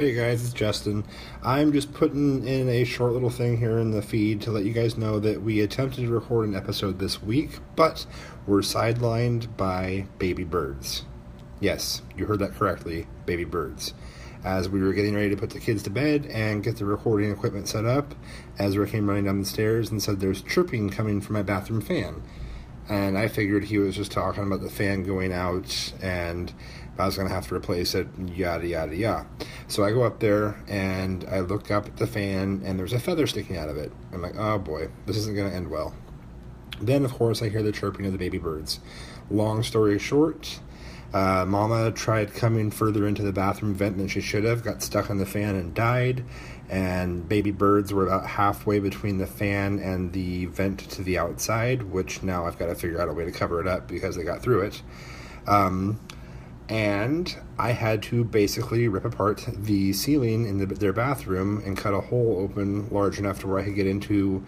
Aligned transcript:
Hey 0.00 0.14
guys, 0.14 0.42
it's 0.42 0.54
Justin. 0.54 1.04
I'm 1.42 1.74
just 1.74 1.92
putting 1.92 2.48
in 2.48 2.70
a 2.70 2.84
short 2.84 3.12
little 3.12 3.28
thing 3.28 3.58
here 3.58 3.78
in 3.78 3.90
the 3.90 4.00
feed 4.00 4.40
to 4.40 4.50
let 4.50 4.64
you 4.64 4.72
guys 4.72 4.96
know 4.96 5.20
that 5.20 5.42
we 5.42 5.60
attempted 5.60 6.06
to 6.06 6.10
record 6.10 6.48
an 6.48 6.54
episode 6.54 6.98
this 6.98 7.22
week, 7.22 7.58
but 7.76 8.06
we're 8.46 8.60
sidelined 8.60 9.54
by 9.58 10.06
baby 10.16 10.42
birds. 10.42 11.04
Yes, 11.60 12.00
you 12.16 12.24
heard 12.24 12.38
that 12.38 12.54
correctly, 12.54 13.08
baby 13.26 13.44
birds. 13.44 13.92
As 14.42 14.70
we 14.70 14.80
were 14.80 14.94
getting 14.94 15.14
ready 15.14 15.28
to 15.28 15.36
put 15.36 15.50
the 15.50 15.60
kids 15.60 15.82
to 15.82 15.90
bed 15.90 16.24
and 16.32 16.64
get 16.64 16.78
the 16.78 16.86
recording 16.86 17.30
equipment 17.30 17.68
set 17.68 17.84
up, 17.84 18.14
Ezra 18.58 18.88
came 18.88 19.06
running 19.06 19.26
down 19.26 19.40
the 19.40 19.44
stairs 19.44 19.90
and 19.90 20.02
said 20.02 20.18
there's 20.18 20.40
chirping 20.40 20.88
coming 20.88 21.20
from 21.20 21.34
my 21.34 21.42
bathroom 21.42 21.82
fan. 21.82 22.22
And 22.88 23.18
I 23.18 23.28
figured 23.28 23.64
he 23.64 23.78
was 23.78 23.94
just 23.94 24.10
talking 24.10 24.44
about 24.44 24.62
the 24.62 24.70
fan 24.70 25.04
going 25.04 25.32
out 25.32 25.92
and 26.00 26.52
I 27.00 27.06
was 27.06 27.16
going 27.16 27.28
to 27.28 27.34
have 27.34 27.48
to 27.48 27.54
replace 27.54 27.94
it, 27.94 28.08
yada, 28.34 28.66
yada, 28.66 28.94
yada. 28.94 29.26
So 29.70 29.84
I 29.84 29.92
go 29.92 30.02
up 30.02 30.18
there 30.18 30.60
and 30.66 31.24
I 31.30 31.40
look 31.40 31.70
up 31.70 31.86
at 31.86 31.96
the 31.96 32.06
fan 32.06 32.62
and 32.64 32.76
there's 32.76 32.92
a 32.92 32.98
feather 32.98 33.28
sticking 33.28 33.56
out 33.56 33.68
of 33.68 33.76
it. 33.76 33.92
I'm 34.12 34.20
like, 34.20 34.34
oh 34.36 34.58
boy, 34.58 34.88
this 35.06 35.16
isn't 35.16 35.36
going 35.36 35.48
to 35.48 35.56
end 35.56 35.70
well. 35.70 35.94
Then, 36.80 37.04
of 37.04 37.12
course, 37.12 37.40
I 37.40 37.50
hear 37.50 37.62
the 37.62 37.70
chirping 37.70 38.04
of 38.04 38.10
the 38.10 38.18
baby 38.18 38.38
birds. 38.38 38.80
Long 39.30 39.62
story 39.62 39.96
short, 40.00 40.58
uh, 41.14 41.44
Mama 41.46 41.92
tried 41.92 42.34
coming 42.34 42.72
further 42.72 43.06
into 43.06 43.22
the 43.22 43.32
bathroom 43.32 43.74
vent 43.74 43.96
than 43.96 44.08
she 44.08 44.20
should 44.20 44.42
have, 44.42 44.64
got 44.64 44.82
stuck 44.82 45.08
on 45.08 45.18
the 45.18 45.26
fan 45.26 45.54
and 45.54 45.72
died. 45.72 46.24
And 46.68 47.28
baby 47.28 47.52
birds 47.52 47.92
were 47.92 48.08
about 48.08 48.26
halfway 48.26 48.80
between 48.80 49.18
the 49.18 49.26
fan 49.26 49.78
and 49.78 50.12
the 50.12 50.46
vent 50.46 50.80
to 50.90 51.02
the 51.02 51.16
outside, 51.16 51.84
which 51.84 52.24
now 52.24 52.46
I've 52.46 52.58
got 52.58 52.66
to 52.66 52.74
figure 52.74 53.00
out 53.00 53.08
a 53.08 53.12
way 53.12 53.24
to 53.24 53.32
cover 53.32 53.60
it 53.60 53.68
up 53.68 53.86
because 53.86 54.16
they 54.16 54.24
got 54.24 54.42
through 54.42 54.62
it. 54.62 54.82
Um, 55.46 56.00
and 56.70 57.36
I 57.58 57.72
had 57.72 58.00
to 58.04 58.22
basically 58.22 58.86
rip 58.86 59.04
apart 59.04 59.44
the 59.52 59.92
ceiling 59.92 60.46
in 60.46 60.58
the, 60.58 60.66
their 60.66 60.92
bathroom 60.92 61.60
and 61.66 61.76
cut 61.76 61.92
a 61.92 62.00
hole 62.00 62.38
open 62.38 62.88
large 62.90 63.18
enough 63.18 63.40
to 63.40 63.48
where 63.48 63.58
I 63.58 63.64
could 63.64 63.74
get 63.74 63.88
into, 63.88 64.46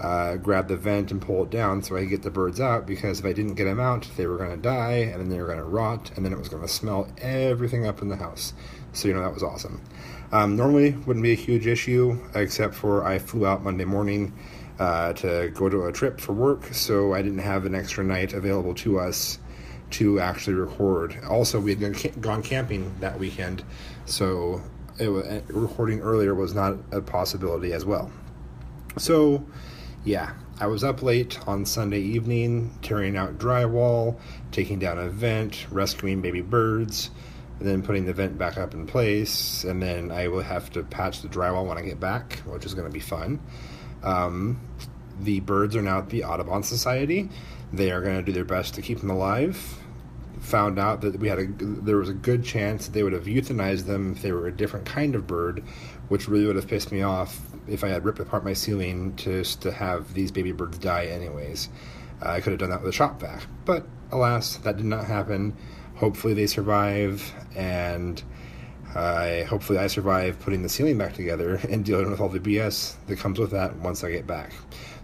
uh, 0.00 0.36
grab 0.36 0.68
the 0.68 0.76
vent 0.76 1.10
and 1.10 1.20
pull 1.20 1.42
it 1.42 1.50
down 1.50 1.82
so 1.82 1.96
I 1.96 2.02
could 2.02 2.10
get 2.10 2.22
the 2.22 2.30
birds 2.30 2.60
out. 2.60 2.86
Because 2.86 3.18
if 3.18 3.26
I 3.26 3.32
didn't 3.32 3.54
get 3.54 3.64
them 3.64 3.80
out, 3.80 4.08
they 4.16 4.28
were 4.28 4.36
going 4.36 4.50
to 4.50 4.56
die 4.56 5.10
and 5.10 5.20
then 5.20 5.28
they 5.28 5.40
were 5.40 5.48
going 5.48 5.58
to 5.58 5.64
rot 5.64 6.12
and 6.14 6.24
then 6.24 6.32
it 6.32 6.38
was 6.38 6.48
going 6.48 6.62
to 6.62 6.68
smell 6.68 7.08
everything 7.20 7.84
up 7.84 8.00
in 8.00 8.08
the 8.08 8.16
house. 8.16 8.54
So 8.92 9.08
you 9.08 9.14
know 9.14 9.22
that 9.22 9.34
was 9.34 9.42
awesome. 9.42 9.82
Um, 10.30 10.56
normally 10.56 10.92
wouldn't 10.92 11.22
be 11.24 11.32
a 11.32 11.36
huge 11.36 11.66
issue 11.66 12.16
except 12.36 12.74
for 12.74 13.04
I 13.04 13.18
flew 13.18 13.44
out 13.44 13.62
Monday 13.62 13.84
morning. 13.84 14.32
Uh, 14.78 15.14
to 15.14 15.50
go 15.54 15.70
to 15.70 15.86
a 15.86 15.92
trip 15.92 16.20
for 16.20 16.34
work, 16.34 16.66
so 16.74 17.14
I 17.14 17.22
didn't 17.22 17.38
have 17.38 17.64
an 17.64 17.74
extra 17.74 18.04
night 18.04 18.34
available 18.34 18.74
to 18.74 19.00
us 19.00 19.38
to 19.90 20.20
actually 20.20 20.54
record. 20.54 21.18
Also, 21.28 21.60
we 21.60 21.74
had 21.74 22.20
gone 22.20 22.42
camping 22.42 22.94
that 23.00 23.18
weekend, 23.18 23.62
so 24.04 24.62
uh, 25.00 25.40
recording 25.48 26.00
earlier 26.00 26.34
was 26.34 26.54
not 26.54 26.76
a 26.90 27.00
possibility 27.00 27.72
as 27.72 27.84
well. 27.84 28.10
So, 28.98 29.44
yeah, 30.04 30.32
I 30.58 30.68
was 30.68 30.82
up 30.82 31.02
late 31.02 31.38
on 31.46 31.66
Sunday 31.66 32.00
evening, 32.00 32.78
tearing 32.80 33.16
out 33.16 33.38
drywall, 33.38 34.18
taking 34.52 34.78
down 34.78 34.98
a 34.98 35.08
vent, 35.08 35.66
rescuing 35.70 36.22
baby 36.22 36.40
birds, 36.40 37.10
and 37.58 37.68
then 37.68 37.82
putting 37.82 38.06
the 38.06 38.14
vent 38.14 38.38
back 38.38 38.56
up 38.56 38.72
in 38.72 38.86
place. 38.86 39.64
And 39.64 39.82
then 39.82 40.10
I 40.10 40.28
will 40.28 40.42
have 40.42 40.70
to 40.72 40.82
patch 40.82 41.20
the 41.20 41.28
drywall 41.28 41.66
when 41.66 41.76
I 41.76 41.82
get 41.82 42.00
back, 42.00 42.38
which 42.46 42.64
is 42.64 42.72
going 42.72 42.86
to 42.86 42.92
be 42.92 43.00
fun. 43.00 43.38
Um, 44.02 44.60
the 45.20 45.40
birds 45.40 45.76
are 45.76 45.82
now 45.82 45.98
at 45.98 46.10
the 46.10 46.24
Audubon 46.24 46.62
Society. 46.62 47.28
They 47.72 47.90
are 47.90 48.00
going 48.00 48.16
to 48.16 48.22
do 48.22 48.32
their 48.32 48.44
best 48.44 48.74
to 48.74 48.82
keep 48.82 49.00
them 49.00 49.10
alive. 49.10 49.82
Found 50.40 50.78
out 50.78 51.00
that 51.00 51.18
we 51.18 51.28
had 51.28 51.38
a 51.38 51.46
there 51.46 51.96
was 51.96 52.08
a 52.08 52.14
good 52.14 52.44
chance 52.44 52.86
that 52.86 52.92
they 52.92 53.02
would 53.02 53.12
have 53.12 53.24
euthanized 53.24 53.86
them 53.86 54.12
if 54.12 54.22
they 54.22 54.32
were 54.32 54.46
a 54.46 54.52
different 54.52 54.86
kind 54.86 55.14
of 55.14 55.26
bird, 55.26 55.64
which 56.08 56.28
really 56.28 56.46
would 56.46 56.56
have 56.56 56.68
pissed 56.68 56.92
me 56.92 57.02
off 57.02 57.40
if 57.66 57.82
I 57.82 57.88
had 57.88 58.04
ripped 58.04 58.20
apart 58.20 58.44
my 58.44 58.52
ceiling 58.52 59.16
just 59.16 59.62
to 59.62 59.72
have 59.72 60.14
these 60.14 60.30
baby 60.30 60.52
birds 60.52 60.78
die 60.78 61.06
anyways. 61.06 61.68
Uh, 62.22 62.28
I 62.28 62.40
could 62.40 62.52
have 62.52 62.60
done 62.60 62.70
that 62.70 62.82
with 62.82 62.90
a 62.90 62.96
shop 62.96 63.20
vac, 63.20 63.46
but 63.64 63.86
alas, 64.12 64.56
that 64.58 64.76
did 64.76 64.86
not 64.86 65.06
happen. 65.06 65.56
Hopefully, 65.96 66.34
they 66.34 66.46
survive, 66.46 67.32
and 67.56 68.22
I 68.96 69.42
hopefully 69.42 69.78
I 69.78 69.88
survive 69.88 70.40
putting 70.40 70.62
the 70.62 70.70
ceiling 70.70 70.96
back 70.96 71.12
together 71.12 71.56
and 71.70 71.84
dealing 71.84 72.10
with 72.10 72.20
all 72.20 72.30
the 72.30 72.40
BS 72.40 72.94
that 73.06 73.18
comes 73.18 73.38
with 73.38 73.50
that 73.50 73.76
once 73.76 74.02
I 74.02 74.10
get 74.10 74.26
back. 74.26 74.52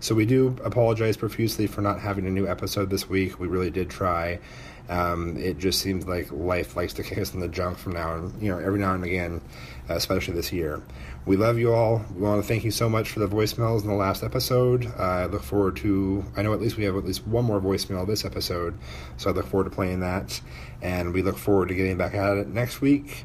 So 0.00 0.14
we 0.14 0.26
do 0.26 0.56
apologize 0.64 1.16
profusely 1.16 1.66
for 1.66 1.82
not 1.82 2.00
having 2.00 2.26
a 2.26 2.30
new 2.30 2.48
episode 2.48 2.90
this 2.90 3.08
week. 3.08 3.38
We 3.38 3.46
really 3.46 3.70
did 3.70 3.90
try. 3.90 4.40
Um, 4.88 5.36
it 5.36 5.58
just 5.58 5.80
seems 5.80 6.08
like 6.08 6.32
life 6.32 6.74
likes 6.74 6.92
to 6.94 7.02
kick 7.02 7.18
us 7.18 7.34
in 7.34 7.40
the 7.40 7.48
junk 7.48 7.78
from 7.78 7.92
now 7.92 8.14
and 8.14 8.42
you 8.42 8.50
know 8.50 8.58
every 8.58 8.80
now 8.80 8.94
and 8.94 9.04
again, 9.04 9.40
especially 9.88 10.34
this 10.34 10.52
year. 10.52 10.82
We 11.24 11.36
love 11.36 11.56
you 11.56 11.72
all. 11.72 12.04
We 12.14 12.22
want 12.22 12.42
to 12.42 12.48
thank 12.48 12.64
you 12.64 12.72
so 12.72 12.88
much 12.88 13.10
for 13.10 13.20
the 13.20 13.28
voicemails 13.28 13.82
in 13.82 13.88
the 13.88 13.94
last 13.94 14.24
episode. 14.24 14.86
Uh, 14.98 15.02
I 15.02 15.26
look 15.26 15.42
forward 15.42 15.76
to. 15.76 16.24
I 16.36 16.42
know 16.42 16.52
at 16.52 16.60
least 16.60 16.76
we 16.76 16.84
have 16.84 16.96
at 16.96 17.04
least 17.04 17.26
one 17.26 17.44
more 17.44 17.60
voicemail 17.60 18.06
this 18.06 18.24
episode, 18.24 18.76
so 19.18 19.30
I 19.30 19.32
look 19.32 19.46
forward 19.46 19.70
to 19.70 19.70
playing 19.70 20.00
that, 20.00 20.40
and 20.80 21.14
we 21.14 21.22
look 21.22 21.38
forward 21.38 21.68
to 21.68 21.74
getting 21.74 21.96
back 21.96 22.14
at 22.14 22.38
it 22.38 22.48
next 22.48 22.80
week. 22.80 23.24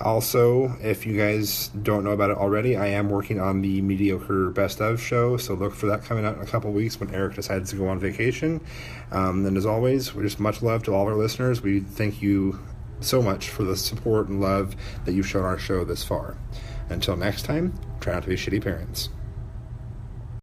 Also, 0.00 0.76
if 0.80 1.06
you 1.06 1.16
guys 1.16 1.68
don't 1.82 2.04
know 2.04 2.12
about 2.12 2.30
it 2.30 2.36
already, 2.36 2.76
I 2.76 2.86
am 2.86 3.10
working 3.10 3.40
on 3.40 3.62
the 3.62 3.82
mediocre 3.82 4.50
best 4.50 4.80
of 4.80 5.00
show, 5.00 5.36
so 5.36 5.54
look 5.54 5.74
for 5.74 5.86
that 5.86 6.04
coming 6.04 6.24
out 6.24 6.36
in 6.36 6.42
a 6.42 6.46
couple 6.46 6.70
weeks 6.72 7.00
when 7.00 7.12
Eric 7.12 7.34
decides 7.34 7.70
to 7.70 7.76
go 7.76 7.88
on 7.88 7.98
vacation. 7.98 8.60
Um, 9.10 9.44
and 9.44 9.56
as 9.56 9.66
always, 9.66 10.14
we 10.14 10.22
just 10.22 10.38
much 10.38 10.62
love 10.62 10.84
to 10.84 10.94
all 10.94 11.06
our 11.06 11.16
listeners. 11.16 11.62
We 11.62 11.80
thank 11.80 12.22
you 12.22 12.60
so 13.00 13.20
much 13.20 13.48
for 13.48 13.64
the 13.64 13.76
support 13.76 14.28
and 14.28 14.40
love 14.40 14.76
that 15.04 15.14
you've 15.14 15.28
shown 15.28 15.44
our 15.44 15.58
show 15.58 15.84
this 15.84 16.04
far. 16.04 16.36
Until 16.90 17.16
next 17.16 17.42
time, 17.42 17.78
try 18.00 18.14
not 18.14 18.22
to 18.22 18.28
be 18.28 18.36
shitty 18.36 18.62
parents. 18.62 19.08